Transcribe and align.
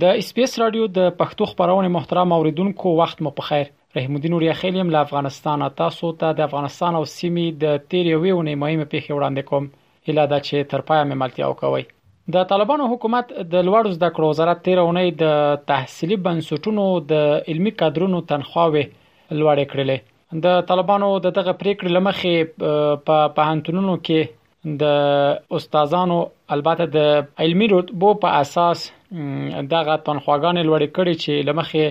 د 0.02 0.04
اسپیس 0.22 0.52
رادیو 0.60 0.84
د 0.98 1.00
پښتو 1.18 1.44
خبرونه 1.52 1.88
محترم 1.96 2.30
اوریدونکو 2.38 2.90
وخت 3.02 3.18
مو 3.28 3.32
په 3.40 3.46
خیر 3.48 3.66
رحیم 3.98 4.14
الدین 4.20 4.34
اوریا 4.38 4.54
خیلیم 4.62 4.90
له 4.96 5.00
افغانستانه 5.08 5.66
تاسو 5.82 6.08
ته 6.22 6.28
د 6.40 6.42
افغانستان 6.48 6.92
او 7.00 7.04
سیمې 7.16 7.48
د 7.64 7.66
تیریوي 7.94 8.32
او 8.36 8.40
نیمایي 8.52 8.76
مپیخ 8.84 9.06
وړاندې 9.14 9.42
کوم 9.52 9.64
اله 9.74 10.26
دا 10.34 10.40
چې 10.48 10.56
ترپایه 10.76 11.04
مملتیا 11.14 11.46
وکوي 11.56 11.84
د 12.34 12.44
طالبانو 12.50 12.84
حکومت 12.92 13.32
د 13.54 13.64
لوړو 13.68 13.90
زده 13.98 14.10
کړو 14.16 14.28
وزارت 14.32 14.60
13 14.66 14.86
اونۍ 14.88 15.08
د 15.24 15.26
تحصیلي 15.70 16.18
بنسټونو 16.26 16.84
د 17.12 17.48
علمي 17.54 17.72
کادرونو 17.82 18.18
تنخواوې 18.32 18.84
لوړې 19.40 19.66
کړلې 19.72 19.98
د 20.44 20.62
طالبانو 20.70 21.08
د 21.26 21.34
دغه 21.38 21.54
پریکړې 21.62 21.90
لمخې 21.98 22.36
په 23.08 23.16
پهانتونونو 23.40 23.96
کې 24.06 24.20
د 24.82 24.84
استادانو 25.60 26.20
البته 26.58 26.84
د 26.98 27.00
علمي 27.46 27.68
رتبو 27.76 28.10
په 28.26 28.30
اساس 28.44 28.78
دغه 29.74 29.96
تنخواګانې 30.06 30.62
لوړې 30.68 30.90
کړې 30.96 31.14
چې 31.24 31.34
لمخې 31.50 31.86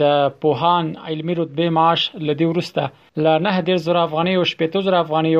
د 0.00 0.02
پوهان 0.44 0.84
علمي 1.10 1.34
رتبه 1.40 1.66
معاش 1.80 2.00
لدی 2.30 2.46
ورسته 2.48 2.84
ل 3.24 3.46
9000 3.50 4.02
افغانۍ 4.06 4.34
او 4.38 4.46
15000 4.60 4.98
افغانۍ 5.04 5.32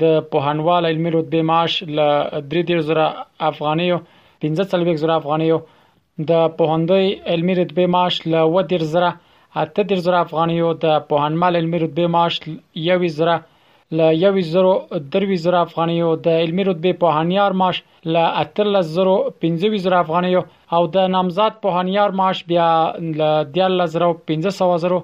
د 0.00 0.16
پوهنوال 0.34 0.84
علمي 0.88 1.10
رتبه 1.16 1.40
معاش 1.50 1.76
ل 1.96 1.98
3000 2.54 3.00
افغانیو 3.50 3.96
15000 4.46 5.14
افغانیو 5.18 5.56
د 6.30 6.48
پوهندوی 6.60 7.06
علمي 7.34 7.54
رتبه 7.60 7.86
معاش 7.94 8.18
ل 8.32 8.34
3000 8.72 9.08
3000 9.80 10.18
افغانیو 10.20 10.68
د 10.84 11.00
پوهنمال 11.10 11.54
علمي 11.62 11.78
رتبه 11.84 12.06
معاش 12.16 12.38
1000 12.84 13.32
ل 13.98 14.00
1000 14.30 15.58
افغانیو 15.64 16.12
د 16.28 16.40
علمي 16.44 16.64
رتبه 16.70 16.92
پوهانيار 17.02 17.56
معاش 17.64 17.82
ل 18.16 18.24
13500 18.60 20.00
افغانیو 20.04 20.40
او 20.78 20.82
د 20.98 21.10
نامزد 21.18 21.60
پوهانيار 21.68 22.10
معاش 22.22 22.44
بیا 22.54 22.68
ل 23.22 23.28
10500 23.60 24.98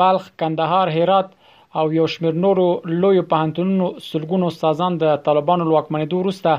بلخ 0.01 0.29
کندهار 0.43 0.93
هرات 0.97 1.35
او 1.79 1.85
یو 1.99 2.05
شمېر 2.13 2.33
نورو 2.45 2.67
لویو 3.01 3.23
پوهنتونونو 3.33 3.87
سلګونو 4.09 4.47
سازان 4.61 4.91
د 5.03 5.17
طالبانو 5.27 5.63
لوکمنېدو 5.71 6.15
وروسته 6.19 6.51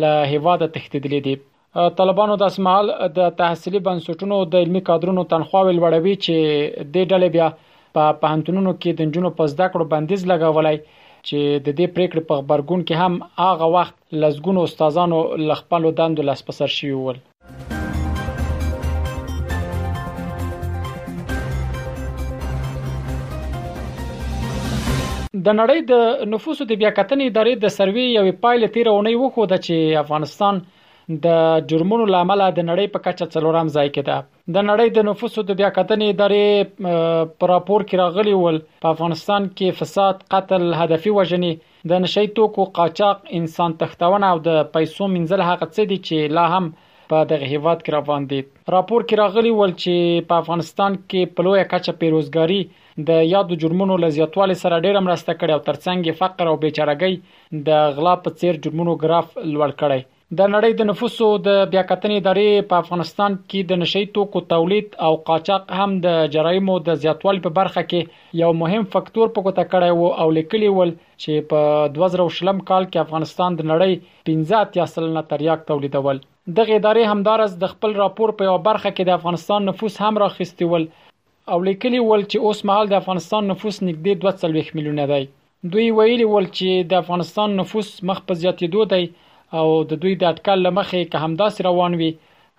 له 0.00 0.12
هیواده 0.32 0.64
تښتېدلې 0.74 1.20
دي 1.26 1.34
طالبانو 2.00 2.34
د 2.40 2.44
اسمال 2.52 2.84
د 3.18 3.32
تحصیلي 3.40 3.80
بنسټونو 3.86 4.36
د 4.52 4.66
علمي 4.66 4.82
کادرونو 4.88 5.22
تنخواوې 5.32 5.72
لوړوي 5.78 6.14
چې 6.24 6.34
د 6.94 7.10
ډلې 7.10 7.28
بیا 7.36 7.48
په 7.96 8.04
پوهنتونونو 8.22 8.72
کې 8.80 8.90
د 8.98 9.12
جنونو 9.14 9.30
په 9.40 9.50
زده 9.52 9.66
کړو 9.72 9.84
بندیز 9.92 10.20
لګولای 10.32 10.76
چې 11.26 11.38
د 11.66 11.68
دې 11.78 11.86
پریکړې 11.94 12.22
په 12.30 12.34
خبرګون 12.40 12.80
کې 12.88 12.94
هم 13.02 13.12
هغه 13.44 13.66
وخت 13.76 13.94
لزګونو 14.22 14.60
استادانو 14.68 15.18
لخپلو 15.50 15.90
دندو 16.00 16.26
لاس 16.28 16.40
پسر 16.48 16.68
شي 16.78 16.90
ول 16.96 17.18
د 25.46 25.52
نړۍ 25.60 25.80
د 25.92 26.30
نفوسو 26.34 26.64
د 26.68 26.76
بیاکتنې 26.82 27.24
ادارې 27.30 27.54
د 27.62 27.72
سروې 27.76 28.04
یوې 28.18 28.32
پایلې 28.44 28.68
تیر 28.74 28.88
اونۍ 28.90 29.14
وخوده 29.22 29.56
چې 29.66 30.00
افغانستان 30.04 30.60
د 31.24 31.40
جرمونو 31.70 32.04
لامل 32.12 32.42
د 32.58 32.64
نړۍ 32.68 32.86
په 32.92 33.02
کچه 33.06 33.26
څلورم 33.34 33.70
ځای 33.76 33.88
کې 33.94 34.02
ده 34.08 34.54
د 34.56 34.64
نړۍ 34.68 34.94
د 34.98 35.06
نفوسو 35.08 35.44
د 35.50 35.58
بیاکتنې 35.60 36.06
ادارې 36.10 37.42
پر 37.42 37.52
راپور 37.54 37.84
کې 37.90 38.00
راغلی 38.04 38.36
ول 38.42 38.60
په 38.84 38.94
افغانستان 38.96 39.50
کې 39.50 39.80
فساد 39.82 40.22
قتل 40.36 40.64
هدفي 40.82 41.12
وجنې 41.18 41.92
د 41.92 42.02
نشې 42.06 42.34
توکو 42.38 42.68
قاچاق 42.80 43.28
انسان 43.40 43.76
تختونه 43.84 44.32
او 44.36 44.40
د 44.48 44.64
پیسو 44.78 45.10
منځل 45.18 45.46
حق 45.50 45.66
څه 45.68 45.92
دي 45.92 46.00
چې 46.08 46.36
لا 46.40 46.46
هم 46.56 46.72
په 47.14 47.22
دغه 47.32 47.46
هیواد 47.54 47.78
کې 47.84 47.90
روان 47.98 48.22
دي 48.30 48.38
راپور 48.76 49.00
کې 49.08 49.18
راغلی 49.24 49.50
ول 49.56 49.72
چې 49.82 49.94
په 50.28 50.34
افغانستان 50.42 50.92
کې 51.10 51.20
په 51.34 51.40
لویه 51.46 51.66
کچه 51.72 51.92
پیروزګاری 52.00 52.60
د 53.08 53.28
یادو 53.34 53.58
جرمونو 53.62 53.98
لزیاتوال 54.04 54.50
سره 54.62 54.82
ډیره 54.86 55.04
مرسته 55.08 55.32
کړې 55.40 55.52
او 55.54 55.62
ترڅنګ 55.68 56.00
فقر 56.20 56.44
او 56.50 56.56
بیچارهګۍ 56.64 57.14
د 57.68 57.94
غلا 57.96 58.14
په 58.24 58.30
څیر 58.38 58.60
جرمونو 58.64 58.98
ګراف 59.04 59.28
لوړ 59.54 59.70
کړی 59.82 60.00
د 60.38 60.46
نړۍ 60.54 60.72
د 60.76 60.82
نفوسو 60.88 61.26
د 61.46 61.56
بیاکتنې 61.72 62.16
ادارې 62.20 62.66
په 62.68 62.76
افغانستان 62.82 63.34
کې 63.50 63.66
د 63.70 63.80
نشئی 63.80 64.04
توکو 64.18 64.40
تولید 64.52 64.94
او 65.06 65.10
قاچاق 65.26 65.66
هم 65.78 65.96
د 66.04 66.28
جرایمو 66.36 66.76
د 66.86 66.94
زیاتوالي 67.02 67.40
په 67.46 67.52
برخه 67.58 67.80
کې 67.90 68.40
یو 68.42 68.52
مهم 68.62 68.86
فکتور 68.94 69.34
په 69.34 69.44
کوته 69.46 69.64
کړی 69.72 69.90
وو 69.98 70.08
او 70.24 70.28
لیکلی 70.38 70.70
ول 70.78 70.92
چې 70.92 71.48
په 71.50 71.90
2020 71.98 72.62
کال 72.70 72.86
کې 72.86 73.02
افغانستان 73.04 73.58
د 73.60 73.68
نړۍ 73.70 74.20
15 74.30 74.78
یا 74.80 74.86
سلنه 74.94 75.22
تریاک 75.34 75.66
تولیدول 75.72 76.22
دغه 76.60 76.80
ادارې 76.80 77.12
همدارس 77.12 77.58
د 77.64 77.72
خپل 77.74 77.96
راپور 78.04 78.32
په 78.38 78.48
یو 78.50 78.56
برخه 78.70 78.90
کې 78.96 79.08
د 79.10 79.20
افغانستان 79.20 79.68
نفوس 79.72 80.00
هم 80.04 80.22
راخستي 80.24 80.70
ول 80.72 80.86
او 81.54 81.58
لیکلی 81.68 82.00
ول 82.08 82.24
چې 82.30 82.46
اوس 82.48 82.64
مهال 82.70 82.92
د 82.94 82.96
افغانستان 83.02 83.52
نفوس 83.52 83.82
نږدې 83.88 84.56
2.3 84.56 84.80
میلیونه 84.80 85.06
دی 85.12 85.22
دوی 85.76 85.86
ویلي 86.00 86.26
ول 86.32 86.50
چې 86.58 86.90
د 86.94 87.02
افغانستان 87.06 87.58
نفوس 87.62 87.92
مخ 88.12 88.24
په 88.30 88.42
زیاتېدو 88.44 88.88
دی 88.94 89.02
او 89.58 89.66
د 89.90 89.98
دوی 90.02 90.14
د 90.20 90.24
اټکل 90.28 90.62
لمخې 90.66 91.10
که 91.10 91.18
همداسې 91.24 91.64
روان 91.66 91.94
وي 91.98 92.06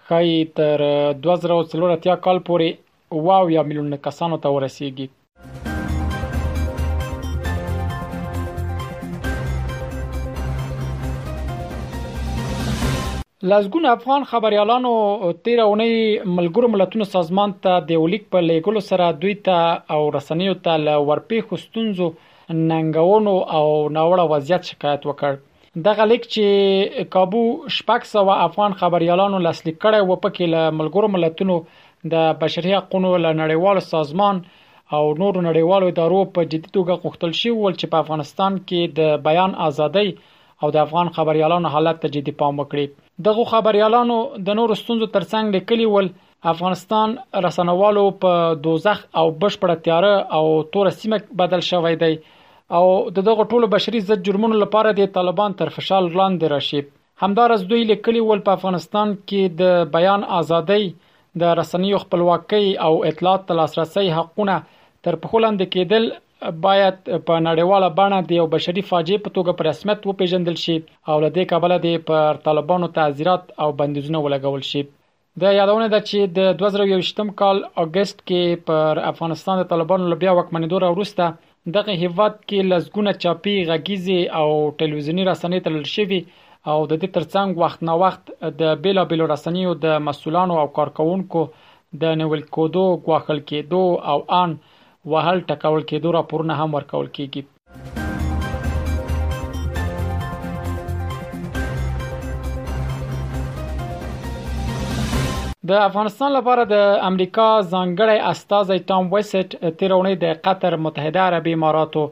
خای 0.09 0.33
تر 0.59 0.81
2040 1.27 2.25
کال 2.27 2.39
پورې 2.49 3.23
واو 3.29 3.49
یا 3.53 3.63
ملیون 3.71 3.95
کسانو 4.09 4.37
ته 4.45 4.57
ورسیږي 4.57 5.07
لازګون 13.49 13.87
افغان 13.93 14.23
خبريالانو 14.29 14.91
13 15.49 15.65
اونۍ 15.65 15.99
ملګرو 16.37 16.71
ملتونو 16.77 17.07
سازمان 17.15 17.55
ته 17.65 17.81
د 17.89 17.99
ولیک 18.05 18.23
په 18.35 18.45
لیکلو 18.47 18.85
سره 18.91 19.09
دوی 19.25 19.35
ته 19.49 19.97
او 19.97 19.99
رسنیو 20.19 20.55
ته 20.69 20.77
لورپی 20.85 21.41
خستونزو 21.49 22.07
ننګونو 22.13 23.35
او 23.59 23.65
ناوړه 23.97 24.25
وضعیت 24.35 24.71
شکایت 24.71 25.05
وکړ 25.11 25.43
دغه 25.83 26.05
لیک 26.09 26.25
چې 26.33 27.07
کابو 27.13 27.39
شپږ 27.77 28.05
سوه 28.11 28.35
افغان 28.43 28.73
خبريالانو 28.81 29.39
لاسلیک 29.45 29.77
کړی 29.85 30.09
و 30.09 30.15
پکې 30.25 30.51
له 30.53 30.77
ملګرو 30.79 31.09
ملتونو 31.15 31.57
د 32.13 32.29
بشري 32.43 32.69
حقوقو 32.75 33.17
له 33.23 33.31
نړیوال 33.39 33.81
سازمان 33.87 34.37
او 34.95 35.01
نورو 35.23 35.41
نړیوالو 35.47 35.91
ادارو 35.93 36.21
په 36.37 36.47
جدي 36.53 36.71
توګه 36.77 36.99
غوښتل 37.05 37.35
شي 37.41 37.51
ول 37.55 37.75
چې 37.79 37.91
په 37.95 38.03
افغانستان 38.05 38.59
کې 38.61 38.95
د 38.99 39.21
بیان 39.27 39.55
ازادي 39.67 40.05
او 40.63 40.69
د 40.75 40.79
افغان 40.85 41.11
خبريالانو 41.19 41.71
حالت 41.75 41.99
ته 42.05 42.13
جدي 42.15 42.35
پام 42.43 42.63
وکړي 42.63 43.25
دغه 43.29 43.45
خبريالانو 43.55 44.19
د 44.51 44.57
نورو 44.61 44.77
ستونزو 44.83 45.09
ترڅنګ 45.17 45.57
لیکلي 45.57 45.89
ول 45.95 46.07
افغانستان 46.53 47.17
رسنوالو 47.47 48.05
په 48.23 48.47
دوزخ 48.69 49.03
او 49.23 49.27
بشپړه 49.43 49.77
تیاره 49.89 50.15
او 50.39 50.45
تور 50.77 50.91
سیمه 51.03 51.21
بدل 51.43 51.67
شوی 51.71 51.99
دی 52.05 52.13
او 52.77 52.85
د 53.15 53.25
دغه 53.29 53.43
ټولو 53.53 53.67
بشري 53.73 53.99
ضد 54.11 54.23
جرمونو 54.27 54.55
لپاره 54.63 54.89
د 54.99 55.09
طالبان 55.17 55.51
تر 55.61 55.69
فشار 55.77 56.01
لاندې 56.19 56.45
راشي 56.53 56.79
همدارس 57.23 57.61
دوی 57.71 57.83
لیکلي 57.91 58.21
ول 58.29 58.39
په 58.47 58.51
افغانستان 58.59 59.15
کې 59.27 59.41
د 59.63 59.91
بیان 59.97 60.21
ازادي 60.39 60.83
د 61.43 61.55
رسنیو 61.59 61.99
خپلواکۍ 62.05 62.65
او 62.87 62.91
اطلاعات 63.11 63.51
لاسرسي 63.59 64.07
حقونه 64.17 64.55
تر 65.07 65.15
پخولند 65.25 65.61
کېدل 65.75 66.03
باید 66.65 66.97
په 67.27 67.35
نړیواله 67.47 67.87
بڼه 67.99 68.19
د 68.31 68.35
یو 68.39 68.47
بشري 68.55 68.83
فاجعه 68.91 69.21
په 69.27 69.33
توګه 69.37 69.57
پر 69.59 69.69
رسمیت 69.69 70.01
وپیژندل 70.09 70.57
شي 70.65 70.75
او 71.09 71.15
لدې 71.23 71.49
کابل 71.53 71.75
د 71.87 72.01
پر 72.11 72.41
طالبانو 72.49 72.89
تعزیرات 72.99 73.43
او 73.65 73.69
بندیزونه 73.81 74.21
ولګول 74.25 74.65
شي 74.71 74.83
د 75.43 75.55
یادونه 75.59 75.87
ده 75.93 76.01
چې 76.09 76.35
د 76.37 76.53
2021م 76.65 77.31
کال 77.43 77.63
اگست 77.85 78.19
کې 78.19 78.67
پر 78.69 79.01
افغانستان 79.13 79.61
د 79.61 79.71
طالبانو 79.73 80.11
لوبیا 80.13 80.35
وکمنیدور 80.39 80.85
وروسته 80.89 81.33
دغه 81.73 81.91
هیواد 82.03 82.35
کې 82.47 82.57
لزګونه 82.71 83.11
چاپی 83.23 83.53
غږیزي 83.69 84.17
او 84.39 84.47
ټلویزیونی 84.81 85.23
رسنۍ 85.31 85.59
تلل 85.67 85.85
شوی 85.95 86.19
او 86.69 86.77
د 86.87 86.93
دې 87.01 87.07
ترڅنګ 87.15 87.57
وخت 87.63 87.79
نه 87.89 87.93
وخت 88.03 88.23
د 88.61 88.77
بیلا 88.85 89.03
بیل 89.09 89.21
رسنیو 89.33 89.73
د 89.87 89.97
مسولانو 90.09 90.53
او 90.61 90.67
کارکونکو 90.77 91.41
د 92.05 92.15
نیول 92.21 92.41
کودو 92.57 92.85
غواخل 93.09 93.39
کېدو 93.51 93.83
او 94.13 94.17
ان 94.43 94.57
وهل 95.11 95.37
ټکول 95.49 95.83
کېدو 95.89 96.11
راپورونه 96.21 96.53
هم 96.63 96.69
ورکول 96.79 97.07
کیږي 97.19 98.03
د 105.69 105.75
افغانستان 105.89 106.29
لپاره 106.33 106.63
د 106.71 106.75
امریکا 107.07 107.45
ځانګړی 107.69 108.17
استازی 108.31 108.75
ټام 108.89 109.07
وېسټ 109.13 109.55
تیرونی 109.79 110.15
د 110.23 110.35
قطر 110.47 110.75
متحده 110.85 111.21
عرب 111.29 111.47
اماراتو 111.51 112.03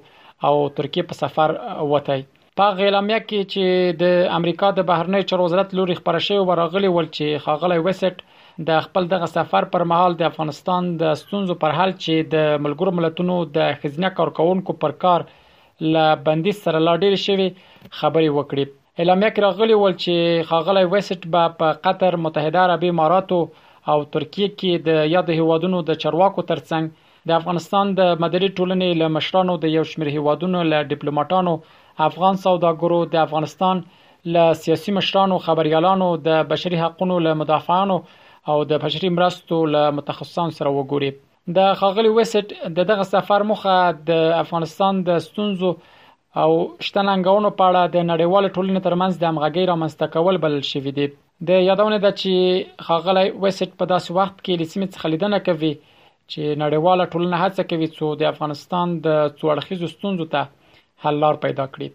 او 0.50 0.54
ترکیه 0.80 1.06
په 1.12 1.18
سفر 1.20 1.54
وتی 1.92 2.18
په 2.62 2.78
غیلامیه 2.82 3.20
کې 3.26 3.52
چې 3.54 4.02
د 4.02 4.34
امریکا 4.40 4.72
د 4.80 4.88
بهرنی 4.92 5.22
چارو 5.32 5.46
وزارت 5.50 5.78
لوري 5.80 5.98
خبره 6.02 6.24
شوی 6.30 6.42
ورغلی 6.50 6.92
ول 6.96 7.12
چې 7.18 7.46
خاغلی 7.48 7.80
وېسټ 7.84 8.66
د 8.70 8.84
خپل 8.90 9.12
دغه 9.16 9.30
سفر 9.38 9.70
پر 9.76 9.88
مهال 9.96 10.18
د 10.22 10.30
افغانستان 10.34 10.90
د 11.04 11.18
ستونزو 11.24 11.60
پر 11.66 11.78
حل 11.82 11.96
چې 12.00 12.30
د 12.38 12.54
ملګرو 12.68 12.98
ملتونو 13.02 13.38
د 13.60 13.76
خزینه 13.84 14.14
کارکونکو 14.22 14.80
پر 14.86 14.98
کار 15.06 15.28
ل 15.96 16.04
بندي 16.30 16.58
سره 16.64 16.86
لا 16.90 16.98
ډیر 17.06 17.20
شوی 17.28 17.50
خبري 18.02 18.34
وکړي 18.38 18.74
اعلامیه 19.02 19.28
کې 19.28 19.44
راغلي 19.44 19.76
ول 19.82 19.94
چې 20.00 20.44
خاغلی 20.50 20.82
ویسټ 20.90 21.24
به 21.36 21.54
په 21.60 21.76
قطر 21.86 22.16
متحده 22.24 22.60
عربی 22.68 22.90
اماراتو 22.94 23.38
او 23.46 23.94
ترکیه 24.16 24.50
کې 24.50 24.84
د 24.88 25.00
یاد 25.14 25.32
هیوادونو 25.36 25.80
د 25.88 25.98
چرواکو 26.04 26.44
ترڅنګ 26.52 27.26
د 27.32 27.34
افغانستان 27.38 27.94
د 28.00 28.12
مدني 28.26 28.50
ټولنې 28.60 29.00
له 29.00 29.08
مشرانو 29.16 29.56
د 29.64 29.74
یو 29.78 29.86
شمېر 29.94 30.14
هیوادونو 30.18 30.62
له 30.74 30.82
ډیپلوماټانو 30.92 31.56
افغان 32.10 32.38
سوداګرو 32.44 33.00
د 33.16 33.22
افغانستان 33.24 33.82
له 34.38 34.46
سیاسي 34.62 34.96
مشرانو 35.00 35.42
خبريالانو 35.48 36.12
د 36.28 36.46
بشري 36.54 36.82
حقوقو 36.84 37.20
له 37.30 37.36
مدافعانو 37.42 37.98
او 38.54 38.60
د 38.74 38.84
بشري 38.86 39.14
مرستو 39.16 39.64
له 39.78 39.90
متخصصانو 40.02 40.58
سره 40.60 40.76
وګوري 40.78 41.12
د 41.58 41.74
خاغلی 41.82 42.14
ویسټ 42.14 42.72
د 42.80 42.90
دغه 42.94 43.10
سفر 43.18 43.50
مخه 43.56 43.76
د 44.14 44.22
افغانستان 44.46 45.04
د 45.12 45.20
ستونزو 45.30 45.74
او 46.42 46.52
شته 46.86 47.02
ننګونو 47.08 47.50
په 47.58 47.64
اړه 47.70 47.82
د 47.96 47.98
نړیوال 48.12 48.46
ټولنې 48.56 48.82
ترمنځ 48.88 49.14
د 49.18 49.24
همغږي 49.30 49.64
رامنځته 49.72 50.06
کول 50.16 50.36
بل 50.46 50.54
شوې 50.72 50.92
دي 50.98 51.06
د 51.50 51.66
یادونه 51.70 51.98
ده 52.06 52.12
چې 52.22 52.32
خاغلی 52.88 53.28
وسټ 53.44 53.72
په 53.80 53.86
داسې 53.94 54.10
وخت 54.20 54.38
کې 54.46 54.54
لسمه 54.62 54.88
څخلیدنه 54.96 55.38
کوي 55.48 55.74
چې 56.32 56.42
نړیوال 56.64 57.00
ټولنه 57.14 57.38
هڅه 57.44 57.62
کوي 57.72 57.88
چې 57.96 58.06
د 58.22 58.32
افغانستان 58.34 58.88
د 59.06 59.08
څوړخیزو 59.40 59.88
ستونزو 59.96 60.26
ته 60.34 60.42
حل 61.06 61.16
لار 61.24 61.36
پیدا 61.46 61.66
کړي 61.76 61.88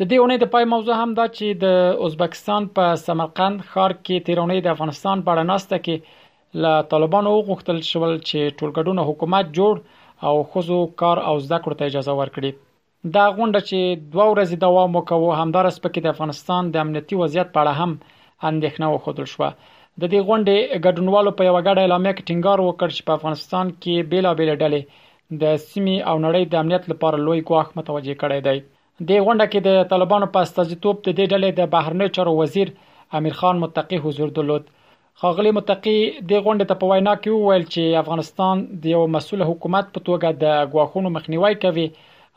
د 0.00 0.04
دې 0.08 0.16
اونۍ 0.20 0.38
د 0.40 0.46
پای 0.52 0.64
موضوع 0.70 0.96
هم 1.02 1.10
دا 1.18 1.24
چې 1.36 1.60
د 1.60 1.66
ازبکستان 2.06 2.64
په 2.78 2.88
سمرقند 3.02 3.60
ښار 3.68 3.92
کې 4.06 4.24
تیرونی 4.26 4.58
د 4.66 4.72
افغانستان 4.72 5.22
په 5.28 5.32
اړه 5.32 5.44
ناسته 5.50 5.78
کې 5.84 6.60
ل 6.64 6.82
طالبانو 6.90 7.32
غوښتل 7.46 7.78
شول 7.90 8.12
چې 8.28 8.56
ټولګډونه 8.58 9.06
حکومت 9.12 9.54
جوړ 9.58 9.80
او 10.28 10.34
خزو 10.50 10.80
کار 11.04 11.22
او 11.30 11.34
زده 11.46 11.58
کړو 11.64 11.78
ته 11.80 11.88
اجازه 11.92 12.16
ورکړي 12.20 12.50
دا 13.16 13.24
غونډه 13.38 13.62
چې 13.68 14.04
دوه 14.12 14.26
ورځې 14.32 14.56
دوام 14.66 14.98
وکوه 15.00 15.40
همدارس 15.42 15.80
پکې 15.84 16.00
د 16.04 16.08
افغانستان 16.14 16.70
د 16.76 16.82
امنیتي 16.84 17.20
وضعیت 17.22 17.48
په 17.56 17.60
اړه 17.64 17.72
هم 17.80 17.90
اندېښنه 18.50 18.86
وخدل 18.94 19.26
شو 19.32 19.42
د 19.48 19.52
دې 19.56 20.20
غونډې 20.28 20.56
ګډونوالو 20.84 21.32
په 21.40 21.42
یو 21.48 21.56
غاډه 21.58 21.80
اعلامیه 21.84 22.12
کې 22.16 22.26
ټینګار 22.28 22.58
وکړ 22.68 22.88
چې 22.96 23.02
په 23.08 23.16
افغانستان 23.18 23.66
کې 23.82 24.08
بیلابېل 24.12 24.56
ډلې 24.62 24.80
د 25.42 25.60
سیمې 25.68 25.96
او 26.10 26.14
نړۍ 26.26 26.42
د 26.50 26.54
امنیت 26.64 26.84
لپاره 26.92 27.24
لوی 27.26 27.40
ګواښ 27.50 27.68
متوجه 27.78 28.14
کړي 28.24 28.42
دی 28.48 28.58
دې 29.00 29.18
غونډه 29.24 29.44
کې 29.52 29.60
د 29.68 29.88
طالبانو 29.88 30.26
په 30.34 30.44
استازیتوب 30.46 31.00
د 31.06 31.08
دې 31.16 31.24
ډلې 31.32 31.48
د 31.56 31.64
بهرنی 31.72 32.06
چارو 32.18 32.30
وزیر 32.36 32.68
امیر 33.18 33.34
خان 33.40 33.58
متقی 33.64 33.96
حضور 34.04 34.28
درلود 34.38 34.70
خاغلی 35.24 35.50
متقی 35.56 35.96
د 35.96 36.06
غونډې 36.12 36.70
ته 36.70 36.74
په 36.84 36.90
وینا 36.92 37.12
کې 37.18 37.30
وویل 37.32 37.64
چې 37.74 38.00
افغانستان 38.02 38.62
د 38.84 38.92
یو 38.94 39.02
مسول 39.16 39.42
حکومت 39.48 39.90
په 39.96 40.04
توګه 40.06 40.40
د 40.44 40.72
غواخونو 40.76 41.10
مخنیوي 41.16 41.52
کوي 41.64 41.84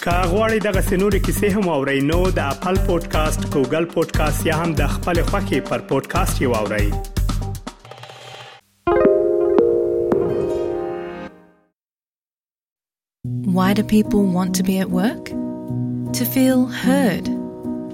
کاغوري 0.03 0.59
دغه 0.67 0.81
سنوري 0.89 1.21
کیسې 1.23 1.55
هم 1.55 1.69
او 1.77 1.79
رینو 1.89 2.19
د 2.41 2.51
خپل 2.57 2.81
پودکاسټ 2.89 3.49
ګوګل 3.55 3.89
پودکاسټ 3.95 4.45
یا 4.49 4.59
هم 4.63 4.77
د 4.81 4.93
خپل 4.95 5.23
خاكي 5.31 5.61
پر 5.71 5.87
پودکاسټ 5.93 6.41
یو 6.47 6.55
اورئ 6.61 6.87
Why 13.57 13.67
do 13.77 13.83
people 13.91 14.25
want 14.37 14.53
to 14.59 14.63
be 14.67 14.73
at 14.83 14.91
work? 14.97 15.29
To 16.17 16.25
feel 16.35 16.61
heard 16.81 17.29